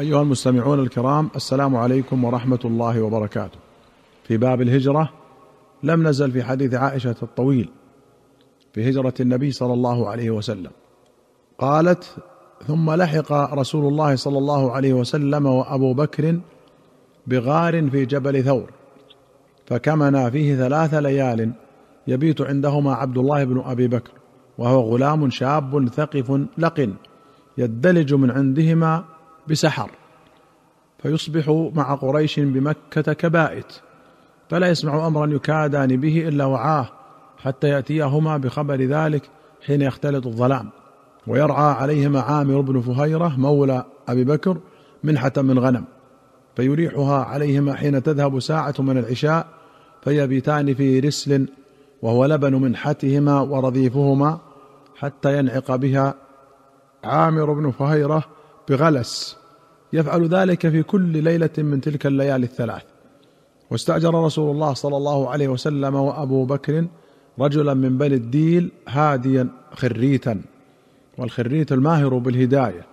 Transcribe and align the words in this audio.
أيها 0.00 0.22
المستمعون 0.22 0.80
الكرام 0.80 1.30
السلام 1.36 1.76
عليكم 1.76 2.24
ورحمة 2.24 2.58
الله 2.64 3.02
وبركاته. 3.02 3.58
في 4.24 4.36
باب 4.36 4.62
الهجرة 4.62 5.12
لم 5.82 6.08
نزل 6.08 6.30
في 6.30 6.42
حديث 6.42 6.74
عائشة 6.74 7.14
الطويل 7.22 7.68
في 8.72 8.90
هجرة 8.90 9.14
النبي 9.20 9.50
صلى 9.50 9.72
الله 9.72 10.08
عليه 10.08 10.30
وسلم. 10.30 10.70
قالت: 11.58 12.16
ثم 12.66 12.90
لحق 12.90 13.32
رسول 13.32 13.88
الله 13.88 14.16
صلى 14.16 14.38
الله 14.38 14.72
عليه 14.72 14.92
وسلم 14.92 15.46
وأبو 15.46 15.94
بكر 15.94 16.40
بغار 17.26 17.90
في 17.90 18.04
جبل 18.04 18.44
ثور 18.44 18.70
فكمنا 19.66 20.30
فيه 20.30 20.56
ثلاث 20.56 20.94
ليال 20.94 21.52
يبيت 22.06 22.40
عندهما 22.40 22.94
عبد 22.94 23.18
الله 23.18 23.44
بن 23.44 23.62
أبي 23.66 23.88
بكر 23.88 24.10
وهو 24.58 24.80
غلام 24.80 25.30
شاب 25.30 25.88
ثقف 25.88 26.40
لق 26.58 26.90
يدلج 27.58 28.14
من 28.14 28.30
عندهما 28.30 29.15
بسحر 29.48 29.90
فيصبح 30.98 31.70
مع 31.74 31.94
قريش 31.94 32.40
بمكة 32.40 33.12
كبائت 33.12 33.80
فلا 34.50 34.68
يسمع 34.68 35.06
أمرا 35.06 35.26
يكادان 35.26 35.96
به 35.96 36.28
إلا 36.28 36.44
وعاه 36.44 36.88
حتى 37.38 37.68
يأتيهما 37.68 38.36
بخبر 38.36 38.80
ذلك 38.82 39.30
حين 39.66 39.82
يختلط 39.82 40.26
الظلام. 40.26 40.70
ويرعى 41.26 41.72
عليهما 41.72 42.20
عامر 42.20 42.60
بن 42.60 42.80
فهيرة 42.80 43.34
مولى 43.38 43.84
أبي 44.08 44.24
بكر 44.24 44.58
منحة 45.04 45.32
من 45.36 45.58
غنم 45.58 45.84
فيريحها 46.56 47.24
عليهما 47.24 47.74
حين 47.74 48.02
تذهب 48.02 48.40
ساعة 48.40 48.74
من 48.78 48.98
العشاء 48.98 49.46
فيبيتان 50.04 50.74
في 50.74 51.00
رسل 51.00 51.48
وهو 52.02 52.24
لبن 52.26 52.54
منحتهما 52.54 53.40
ورذيفهما 53.40 54.38
حتى 54.96 55.38
ينعق 55.38 55.76
بها 55.76 56.14
عامر 57.04 57.52
بن 57.52 57.70
فهيرة 57.70 58.24
بغلس 58.68 59.36
يفعل 59.92 60.28
ذلك 60.28 60.68
في 60.68 60.82
كل 60.82 61.22
ليلة 61.22 61.50
من 61.58 61.80
تلك 61.80 62.06
الليالي 62.06 62.46
الثلاث. 62.46 62.82
واستأجر 63.70 64.24
رسول 64.24 64.50
الله 64.50 64.74
صلى 64.74 64.96
الله 64.96 65.30
عليه 65.30 65.48
وسلم 65.48 65.94
وأبو 65.94 66.44
بكر 66.44 66.86
رجلا 67.40 67.74
من 67.74 67.98
بني 67.98 68.14
الديل 68.14 68.72
هاديا 68.88 69.48
خريتا. 69.72 70.40
والخريت 71.18 71.72
الماهر 71.72 72.18
بالهداية. 72.18 72.86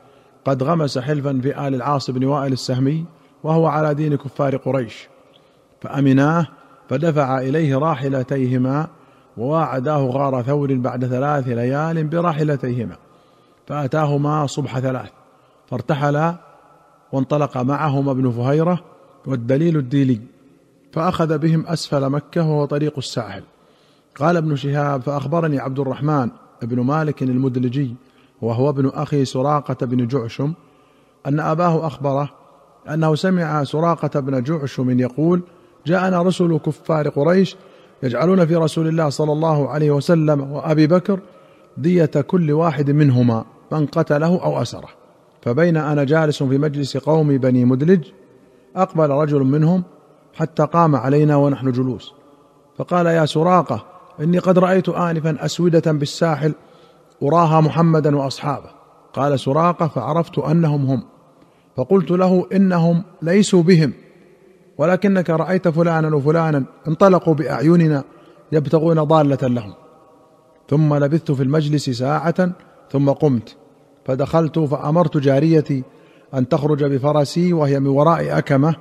قد 0.45 0.63
غمس 0.63 0.97
حلفا 0.97 1.39
في 1.43 1.67
آل 1.67 1.75
العاص 1.75 2.11
بن 2.11 2.25
وائل 2.25 2.53
السهمي 2.53 3.05
وهو 3.43 3.67
على 3.67 3.93
دين 3.93 4.15
كفار 4.15 4.58
قريش. 4.58 5.08
فأمناه 5.81 6.47
فدفع 6.89 7.39
إليه 7.39 7.77
راحلتيهما 7.77 8.87
وواعداه 9.37 10.05
غار 10.05 10.41
ثور 10.41 10.73
بعد 10.73 11.05
ثلاث 11.05 11.47
ليال 11.47 12.03
براحلتيهما. 12.03 12.95
فأتاهما 13.67 14.47
صبح 14.47 14.80
ثلاث. 14.80 15.09
فارتحلا 15.67 16.36
وانطلق 17.11 17.58
معهما 17.58 18.11
ابن 18.11 18.31
فهيرة 18.31 18.83
والدليل 19.25 19.78
الديلي 19.78 20.20
فأخذ 20.92 21.38
بهم 21.38 21.67
أسفل 21.67 22.09
مكة 22.09 22.50
وهو 22.50 22.66
طريق 22.66 22.94
الساحل. 22.97 23.44
قال 24.20 24.38
ابن 24.38 24.55
شهاب 24.55 25.02
فأخبرني 25.02 25.59
عبد 25.59 25.80
الرحمن 25.80 26.30
بن 26.61 26.80
مالك 26.80 27.23
المدلجي 27.23 27.95
وهو 28.42 28.70
ابن 28.70 28.88
أخي 28.88 29.25
سراقة 29.25 29.86
بن 29.86 30.08
جعشم 30.08 30.53
أن 31.28 31.39
أباه 31.39 31.88
أخبره 31.88 32.30
أنه 32.89 33.16
سمع 33.16 33.64
سراقة 33.64 34.20
بن 34.20 34.44
جعشم 34.44 35.00
يقول 35.00 35.42
جاءنا 35.86 36.22
رسل 36.22 36.58
كفار 36.58 37.09
قريش 37.09 37.55
يجعلون 38.03 38.45
في 38.45 38.55
رسول 38.55 38.88
الله 38.88 39.09
صلى 39.09 39.31
الله 39.31 39.70
عليه 39.70 39.92
وسلم 39.92 40.52
وأبي 40.52 40.88
بكر 40.88 41.20
دية 41.77 42.05
كل 42.05 42.52
واحد 42.52 42.92
منهما 42.92 43.45
من 43.72 43.86
قتله 43.86 44.44
أو 44.44 44.61
أسره. 44.61 44.89
فبين 45.44 45.77
أنا 45.77 46.03
جالس 46.03 46.44
في 46.44 46.58
مجلس 46.58 46.97
قوم 46.97 47.38
بني 47.38 47.66
مدلج 47.66 48.08
أقبل 48.75 49.09
رجل 49.09 49.44
منهم 49.44 49.83
حتى 50.33 50.63
قام 50.63 50.95
علينا 50.95 51.36
ونحن 51.36 51.72
جلوس. 51.72 52.13
فقال 52.77 53.05
يا 53.05 53.25
سراقة 53.25 53.86
إني 54.19 54.39
قد 54.39 54.59
رأيت 54.59 54.89
انفا 54.89 55.45
أسودة 55.45 55.92
بالساحل 55.92 56.54
أراها 57.23 57.61
محمدا 57.61 58.17
وأصحابه. 58.17 58.70
قال 59.14 59.39
سراقة 59.39 59.87
فعرفت 59.87 60.39
أنهم 60.39 60.86
هم. 60.86 61.04
فقلت 61.77 62.11
له 62.11 62.48
إنهم 62.54 63.04
ليسوا 63.21 63.64
بهم 63.64 63.93
ولكنك 64.77 65.30
رأيت 65.30 65.67
فلانا 65.67 66.15
وفلانا 66.15 66.64
انطلقوا 66.87 67.33
بأعيننا 67.33 68.04
يبتغون 68.52 69.04
ضالة 69.04 69.48
لهم. 69.48 69.73
ثم 70.70 70.95
لبثت 70.95 71.31
في 71.31 71.43
المجلس 71.43 71.89
ساعة 71.89 72.52
ثم 72.92 73.10
قمت. 73.10 73.62
فدخلت 74.05 74.59
فأمرت 74.59 75.17
جاريتي 75.17 75.83
أن 76.33 76.47
تخرج 76.49 76.83
بفرسي 76.83 77.53
وهي 77.53 77.80
من 77.80 77.87
وراء 77.87 78.37
أكمة 78.37 78.75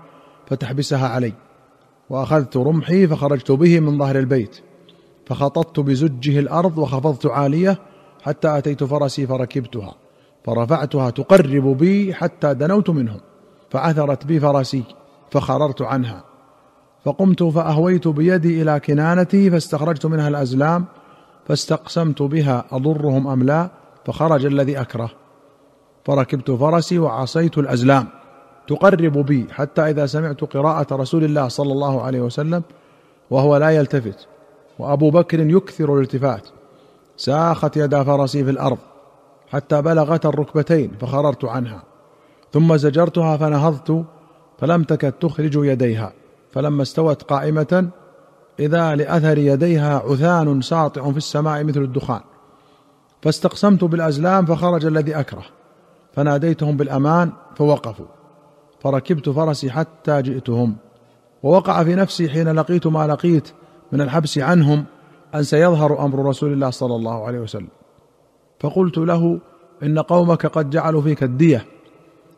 فتحبسها 0.47 1.09
علي. 1.09 1.33
وأخذت 2.10 2.56
رمحي 2.56 3.06
فخرجت 3.06 3.50
به 3.50 3.81
من 3.81 3.99
ظهر 3.99 4.19
البيت. 4.19 4.56
فخططت 5.27 5.81
بزجه 5.81 6.38
الأرض 6.38 6.78
وخفضت 6.78 7.27
عالية 7.27 7.78
حتى 8.22 8.59
أتيت 8.59 8.84
فرسي 8.84 9.27
فركبتها. 9.27 9.94
فرفعتها 10.44 11.11
تقرب 11.11 11.78
بي 11.78 12.15
حتى 12.15 12.55
دنوت 12.55 12.91
منهم. 12.91 13.21
فعثرت 13.71 14.27
بي 14.27 14.41
فرسي 14.41 14.82
فخررت 15.31 15.82
عنها. 15.82 16.25
فقمت 17.05 17.43
فأهويت 17.43 18.09
بيدي 18.09 18.62
إلى 18.62 18.81
كنانتي 18.81 19.50
فاستخرجت 19.50 20.06
منها 20.06 20.28
الأزلام 20.28 20.84
فاستقسمت 21.47 22.22
بها 22.22 22.65
أضرهم 22.71 23.27
أم 23.27 23.43
لا. 23.43 23.81
فخرج 24.05 24.47
الذي 24.47 24.81
أكره. 24.81 25.11
فركبت 26.05 26.51
فرسي 26.51 26.99
وعصيت 26.99 27.59
الأزلام. 27.59 28.07
تقرب 28.69 29.19
بي 29.19 29.47
حتى 29.51 29.91
إذا 29.91 30.07
سمعت 30.07 30.45
قراءة 30.45 30.95
رسول 30.95 31.25
الله 31.25 31.49
صلى 31.49 31.73
الله 31.73 32.03
عليه 32.03 32.21
وسلم 32.21 32.62
وهو 33.31 33.57
لا 33.57 33.71
يلتفت. 33.71 34.29
وأبو 34.79 35.11
بكر 35.11 35.41
يكثر 35.41 35.95
الالتفات. 35.95 36.49
ساخت 37.17 37.77
يدا 37.77 38.05
فرسي 38.05 38.45
في 38.45 38.51
الأرض 38.51 38.79
حتى 39.53 39.83
بلغت 39.83 40.27
الركبتين 40.27 40.91
فخررت 41.01 41.45
عنها. 41.45 41.83
ثم 42.53 42.77
زجرتها 42.77 43.37
فنهضت 43.37 44.05
فلم 44.59 44.83
تكد 44.83 45.12
تخرج 45.12 45.55
يديها. 45.55 46.12
فلما 46.53 46.83
استوت 46.83 47.23
قائمة 47.23 47.89
إذا 48.61 48.95
لأثر 48.95 49.39
يديها 49.39 49.99
عثان 49.99 50.61
ساطع 50.61 51.11
في 51.11 51.17
السماء 51.17 51.65
مثل 51.65 51.83
الدخان. 51.83 52.21
فاستقسمت 53.22 53.84
بالأزلام 53.84 54.47
فخرج 54.47 54.87
الذي 54.87 55.21
أكره. 55.21 55.44
فناديتهم 56.12 56.77
بالأمان 56.77 57.33
فوقفوا. 57.56 58.06
فركبت 58.81 59.28
فرسي 59.28 59.71
حتى 59.71 60.22
جئتهم. 60.22 60.77
ووقع 61.43 61.84
في 61.84 61.94
نفسي 61.94 62.31
حين 62.31 62.49
لقيت 62.49 62.87
ما 62.87 63.06
لقيت 63.06 63.49
من 63.93 64.00
الحبس 64.00 64.38
عنهم 64.38 64.84
أن 65.34 65.43
سيظهر 65.43 66.05
أمر 66.05 66.27
رسول 66.27 66.53
الله 66.53 66.71
صلى 66.71 66.97
الله 66.97 67.27
عليه 67.27 67.38
وسلم. 67.38 67.69
فقلت 68.61 68.99
له 68.99 69.41
إن 69.82 69.99
قومك 69.99 70.47
قد 70.47 70.71
جعلوا 70.71 71.03
فيك 71.03 71.22
الدية. 71.22 71.66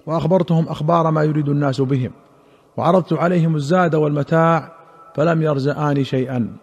وأخبرتهم 0.07 0.69
أخبار 0.69 1.11
ما 1.11 1.23
يريد 1.23 1.49
الناس 1.49 1.81
بهم. 1.81 2.13
وعرضت 2.77 3.13
عليهم 3.13 3.57
الزاد 3.57 3.95
والمتاع 3.95 4.73
فلم 5.15 5.43
يرزآني 5.43 6.05
شيئا 6.05 6.57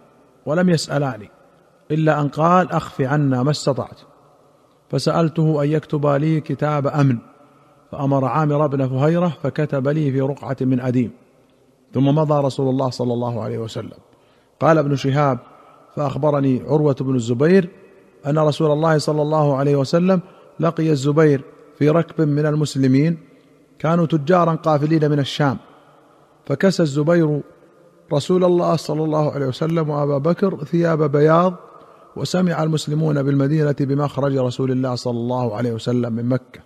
ولم 0.46 0.68
يسألاني 0.68 1.30
إلا 1.90 2.20
أن 2.20 2.28
قال 2.28 2.72
أخف 2.72 3.00
عنا 3.00 3.42
ما 3.42 3.50
استطعت. 3.50 4.11
فسألته 4.92 5.62
أن 5.62 5.68
يكتب 5.68 6.06
لي 6.06 6.40
كتاب 6.40 6.86
أمن 6.86 7.18
فأمر 7.92 8.24
عامر 8.24 8.66
بن 8.66 8.88
فهيرة 8.88 9.36
فكتب 9.42 9.88
لي 9.88 10.12
في 10.12 10.20
رقعة 10.20 10.56
من 10.60 10.80
أديم. 10.80 11.10
ثم 11.94 12.04
مضى 12.06 12.46
رسول 12.46 12.68
الله 12.68 12.90
صلى 12.90 13.12
الله 13.12 13.42
عليه 13.42 13.58
وسلم. 13.58 13.98
قال 14.60 14.78
ابن 14.78 14.96
شهاب 14.96 15.38
فأخبرني 15.96 16.62
عروة 16.66 16.96
بن 17.00 17.14
الزبير 17.14 17.68
أن 18.26 18.38
رسول 18.38 18.70
الله 18.70 18.98
صلى 18.98 19.22
الله 19.22 19.56
عليه 19.56 19.76
وسلم 19.76 20.20
لقي 20.60 20.90
الزبير 20.90 21.44
في 21.78 21.88
ركب 21.88 22.28
من 22.28 22.46
المسلمين 22.46 23.18
كانوا 23.78 24.06
تجارا 24.06 24.54
قافلين 24.54 25.10
من 25.10 25.18
الشام. 25.18 25.56
فكسى 26.46 26.82
الزبير 26.82 27.40
رسول 28.12 28.44
الله 28.44 28.76
صلى 28.76 29.04
الله 29.04 29.30
عليه 29.30 29.46
وسلم 29.46 29.90
وأبا 29.90 30.18
بكر 30.18 30.64
ثياب 30.64 31.12
بياض 31.12 31.54
وسمع 32.16 32.62
المسلمون 32.62 33.22
بالمدينة 33.22 33.76
بمخرج 33.80 34.36
رسول 34.36 34.70
الله 34.70 34.94
صلى 34.94 35.18
الله 35.18 35.56
عليه 35.56 35.72
وسلم 35.72 36.12
من 36.12 36.28
مكة. 36.28 36.60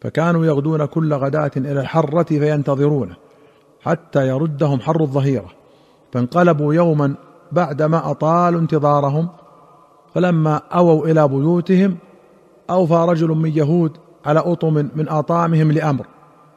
فكانوا 0.00 0.46
يغدون 0.46 0.84
كل 0.84 1.14
غداة 1.14 1.50
إلى 1.56 1.80
الحرة 1.80 2.22
فينتظرونه 2.22 3.16
حتى 3.80 4.28
يردهم 4.28 4.80
حر 4.80 5.00
الظهيرة. 5.00 5.50
فانقلبوا 6.12 6.74
يوما 6.74 7.14
بعدما 7.52 8.10
أطالوا 8.10 8.60
انتظارهم 8.60 9.28
فلما 10.14 10.56
أووا 10.56 11.06
إلى 11.06 11.28
بيوتهم 11.28 11.96
أوفى 12.70 12.94
رجل 13.08 13.28
من 13.28 13.50
يهود 13.50 13.92
على 14.26 14.40
أطم 14.40 14.74
من 14.74 15.08
اطامهم 15.08 15.72
لأمر 15.72 16.06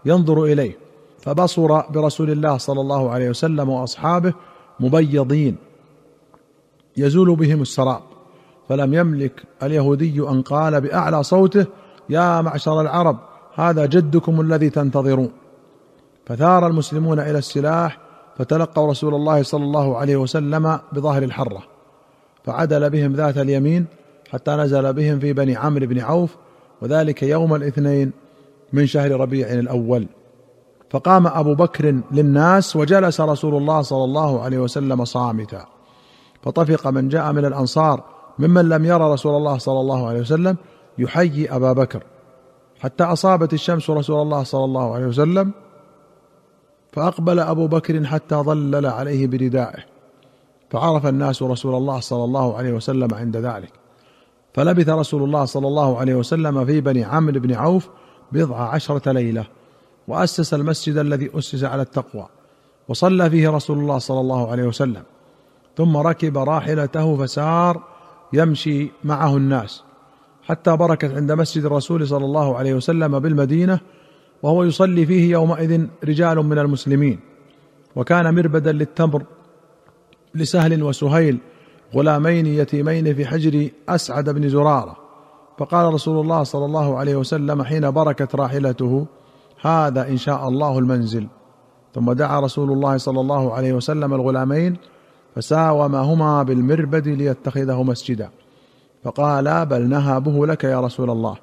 ينظر 0.05 0.43
إليه 0.43 0.77
فبصر 1.19 1.81
برسول 1.89 2.31
الله 2.31 2.57
صلى 2.57 2.81
الله 2.81 3.11
عليه 3.11 3.29
وسلم 3.29 3.69
وأصحابه 3.69 4.33
مبيضين. 4.79 5.55
يزول 6.97 7.35
بهم 7.35 7.61
السراب. 7.61 8.01
فلم 8.69 8.93
يملك 8.93 9.43
اليهودي 9.63 10.19
أن 10.19 10.41
قال 10.41 10.81
بأعلى 10.81 11.23
صوته 11.23 11.65
يا 12.09 12.41
معشر 12.41 12.81
العرب 12.81 13.17
هذا 13.55 13.85
جدكم 13.85 14.41
الذي 14.41 14.69
تنتظرون. 14.69 15.31
فثار 16.25 16.67
المسلمون 16.67 17.19
إلى 17.19 17.37
السلاح 17.37 17.97
فتلقوا 18.37 18.91
رسول 18.91 19.15
الله 19.15 19.43
صلى 19.43 19.63
الله 19.63 19.97
عليه 19.97 20.15
وسلم 20.15 20.79
بظهر 20.91 21.23
الحرة. 21.23 21.63
فعدل 22.43 22.89
بهم 22.89 23.13
ذات 23.13 23.37
اليمين 23.37 23.85
حتى 24.31 24.51
نزل 24.51 24.93
بهم 24.93 25.19
في 25.19 25.33
بني 25.33 25.55
عمرو 25.55 25.87
بن 25.87 25.99
عوف 25.99 26.35
وذلك 26.81 27.23
يوم 27.23 27.55
الاثنين 27.55 28.11
من 28.73 28.85
شهر 28.85 29.11
ربيع 29.11 29.47
الأول. 29.47 30.07
فقام 30.89 31.27
أبو 31.27 31.55
بكر 31.55 32.01
للناس 32.11 32.75
وجلس 32.75 33.21
رسول 33.21 33.55
الله 33.55 33.81
صلى 33.81 34.03
الله 34.03 34.41
عليه 34.41 34.57
وسلم 34.57 35.05
صامتا. 35.05 35.72
فطفق 36.43 36.87
من 36.87 37.09
جاء 37.09 37.31
من 37.31 37.45
الأنصار 37.45 38.03
ممن 38.39 38.69
لم 38.69 38.85
يرى 38.85 39.13
رسول 39.13 39.35
الله 39.35 39.57
صلى 39.57 39.79
الله 39.79 40.07
عليه 40.07 40.19
وسلم 40.19 40.57
يحيي 40.97 41.55
أبا 41.55 41.73
بكر. 41.73 42.03
حتى 42.79 43.03
أصابت 43.03 43.53
الشمس 43.53 43.89
رسول 43.89 44.21
الله 44.21 44.43
صلى 44.43 44.65
الله 44.65 44.93
عليه 44.93 45.05
وسلم 45.05 45.51
فأقبل 46.91 47.39
أبو 47.39 47.67
بكر 47.67 48.05
حتى 48.05 48.35
ظلل 48.35 48.85
عليه 48.85 49.27
بردائه 49.27 49.83
فعرف 50.69 51.05
الناس 51.05 51.43
رسول 51.43 51.75
الله 51.75 51.99
صلى 51.99 52.23
الله 52.23 52.57
عليه 52.57 52.73
وسلم 52.73 53.13
عند 53.13 53.37
ذلك. 53.37 53.71
فلبث 54.53 54.89
رسول 54.89 55.23
الله 55.23 55.45
صلى 55.45 55.67
الله 55.67 55.97
عليه 55.97 56.15
وسلم 56.15 56.65
في 56.65 56.81
بني 56.81 57.03
عمرو 57.03 57.39
بن 57.39 57.53
عوف 57.53 57.89
بضع 58.31 58.57
عشرة 58.57 59.11
ليلة 59.11 59.45
وأسس 60.07 60.53
المسجد 60.53 60.97
الذي 60.97 61.29
أسس 61.37 61.63
على 61.63 61.81
التقوى 61.81 62.27
وصلى 62.87 63.29
فيه 63.29 63.49
رسول 63.49 63.77
الله 63.77 63.97
صلى 63.97 64.19
الله 64.19 64.51
عليه 64.51 64.63
وسلم. 64.63 65.03
ثم 65.77 65.97
ركب 65.97 66.37
راحلته 66.37 67.17
فسار 67.17 67.83
يمشي 68.33 68.91
معه 69.03 69.37
الناس 69.37 69.83
حتى 70.43 70.77
بركت 70.77 71.11
عند 71.11 71.31
مسجد 71.31 71.65
الرسول 71.65 72.07
صلى 72.07 72.25
الله 72.25 72.57
عليه 72.57 72.73
وسلم 72.73 73.19
بالمدينة 73.19 73.79
وهو 74.43 74.63
يصلي 74.63 75.05
فيه 75.05 75.31
يومئذ 75.31 75.87
رجال 76.03 76.37
من 76.37 76.59
المسلمين. 76.59 77.19
وكان 77.95 78.35
مربدا 78.35 78.71
للتمر 78.71 79.23
لسهل 80.35 80.83
وسهيل 80.83 81.39
غلامين 81.95 82.45
يتيمين 82.45 83.15
في 83.15 83.25
حجر 83.25 83.69
أسعد 83.89 84.29
بن 84.29 84.49
زرارة. 84.49 84.97
فقال 85.57 85.93
رسول 85.93 86.21
الله 86.21 86.43
صلى 86.43 86.65
الله 86.65 86.97
عليه 86.97 87.15
وسلم 87.15 87.63
حين 87.63 87.91
بركت 87.91 88.35
راحلته 88.35 89.05
هذا 89.61 90.07
إن 90.07 90.17
شاء 90.17 90.47
الله 90.47 90.79
المنزل. 90.79 91.27
ثم 91.95 92.11
دعا 92.11 92.39
رسول 92.39 92.71
الله 92.71 92.97
صلى 92.97 93.21
الله 93.21 93.53
عليه 93.53 93.73
وسلم 93.73 94.13
الغلامين 94.13 94.77
فساومهما 95.35 96.43
بالمربد 96.43 97.07
ليتخذه 97.07 97.83
مسجدا. 97.83 98.29
فقال 99.03 99.65
بل 99.65 99.89
نهابه 99.89 100.47
لك 100.47 100.63
يا 100.63 100.81
رسول 100.81 101.09
الله. 101.09 101.35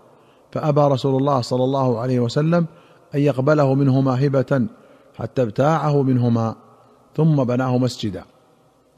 فأبى 0.53 0.81
رسول 0.81 1.17
الله 1.17 1.41
صلى 1.41 1.65
الله 1.65 1.99
عليه 2.01 2.21
وسلم 2.21 2.67
أن 3.15 3.21
يقبله 3.21 3.75
منهما 3.75 4.27
هبة 4.27 4.67
حتى 5.19 5.43
ابتاعه 5.43 6.03
منهما 6.03 6.55
ثم 7.17 7.45
بناه 7.45 7.79
مسجدا. 7.79 8.25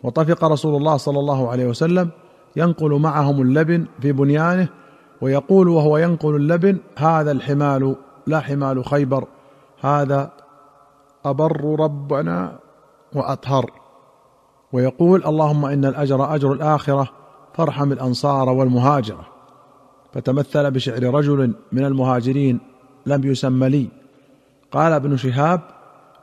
وطفق 0.02 0.44
رسول 0.44 0.76
الله 0.76 0.96
صلى 0.96 1.18
الله 1.18 1.50
عليه 1.50 1.66
وسلم 1.66 2.10
ينقل 2.56 2.90
معهم 2.90 3.42
اللبن 3.42 3.86
في 4.00 4.12
بنيانه 4.12 4.68
ويقول 5.20 5.68
وهو 5.68 5.96
ينقل 5.96 6.36
اللبن 6.36 6.78
هذا 6.96 7.32
الحمال 7.32 7.96
لا 8.26 8.40
حمال 8.40 8.84
خيبر 8.84 9.24
هذا 9.80 10.30
أبر 11.24 11.80
ربنا 11.80 12.58
وأطهر. 13.14 13.81
ويقول 14.72 15.24
اللهم 15.24 15.64
إن 15.64 15.84
الأجر 15.84 16.34
أجر 16.34 16.52
الآخرة 16.52 17.08
فارحم 17.54 17.92
الأنصار 17.92 18.48
والمهاجرة. 18.48 19.26
فتمثل 20.12 20.70
بشعر 20.70 21.14
رجل 21.14 21.54
من 21.72 21.84
المهاجرين 21.84 22.60
لم 23.06 23.24
يسم 23.24 23.64
لي. 23.64 23.88
قال 24.72 24.92
ابن 24.92 25.16
شهاب 25.16 25.60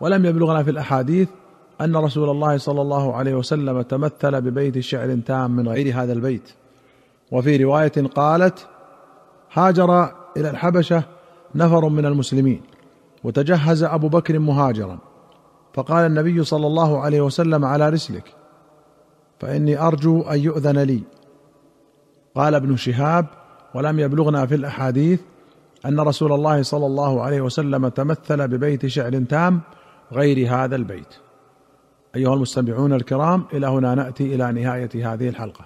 ولم 0.02 0.26
يبلغنا 0.26 0.64
في 0.64 0.70
الأحاديث 0.70 1.30
أن 1.82 1.96
رسول 1.96 2.30
الله 2.30 2.58
صلى 2.58 2.82
الله 2.82 3.16
عليه 3.16 3.36
وسلم 3.36 3.82
تمثل 3.82 4.42
ببيت 4.42 4.80
شعر 4.80 5.20
تام 5.26 5.52
من 5.52 5.68
غير 5.68 6.04
هذا 6.04 6.14
البيت. 6.14 6.54
وفي 7.32 7.64
رواية 7.64 8.08
قالت 8.16 8.68
هاجر 9.54 10.04
إلى 10.38 10.50
الحبشة 10.50 11.04
نفر 11.56 11.90
من 11.90 12.06
المسلمين 12.06 12.62
وتجهز 13.24 13.84
أبو 13.84 14.08
بكر 14.08 14.40
مهاجرا. 14.40 15.00
فقال 15.74 16.06
النبي 16.06 16.44
صلى 16.44 16.68
الله 16.68 17.00
عليه 17.00 17.22
وسلم 17.22 17.66
على 17.66 17.90
رسلك 17.90 18.39
فإني 19.40 19.82
أرجو 19.82 20.22
أن 20.22 20.40
يؤذن 20.40 20.78
لي. 20.78 21.04
قال 22.36 22.56
ابن 22.56 22.76
شهاب 22.76 23.26
ولم 23.76 24.00
يبلغنا 24.00 24.46
في 24.46 24.56
الأحاديث 24.56 25.22
أن 25.86 26.00
رسول 26.00 26.32
الله 26.32 26.62
صلى 26.62 26.86
الله 26.86 27.22
عليه 27.22 27.42
وسلم 27.42 27.88
تمثل 27.88 28.48
ببيت 28.48 28.86
شعر 28.86 29.24
تام 29.24 29.62
غير 30.12 30.56
هذا 30.56 30.76
البيت. 30.76 31.16
أيها 32.16 32.34
المستمعون 32.34 32.94
الكرام 32.94 33.46
إلى 33.54 33.68
هنا 33.68 33.96
نأتي 33.96 34.36
إلى 34.36 34.52
نهاية 34.52 35.14
هذه 35.14 35.30
الحلقة. 35.30 35.66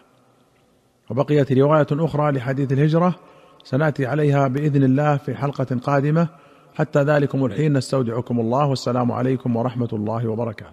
وبقيت 1.10 1.52
رواية 1.52 1.88
أخرى 1.92 2.32
لحديث 2.32 2.72
الهجرة 2.72 3.16
سنأتي 3.64 4.06
عليها 4.06 4.48
بإذن 4.48 4.84
الله 4.84 5.18
في 5.18 5.36
حلقة 5.36 5.78
قادمة. 5.84 6.28
حتى 6.74 7.04
ذلكم 7.04 7.46
الحين 7.46 7.78
نستودعكم 7.78 8.40
الله 8.40 8.68
والسلام 8.68 9.12
عليكم 9.12 9.56
ورحمة 9.56 9.90
الله 9.94 10.28
وبركاته. 10.28 10.72